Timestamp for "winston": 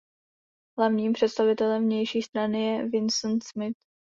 2.89-3.37